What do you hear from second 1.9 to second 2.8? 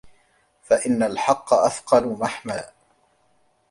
مَحْمَلًا